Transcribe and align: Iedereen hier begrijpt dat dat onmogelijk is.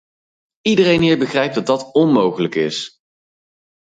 Iedereen 0.61 1.01
hier 1.01 1.17
begrijpt 1.17 1.55
dat 1.55 1.65
dat 1.65 1.93
onmogelijk 1.93 2.55
is. 2.55 3.01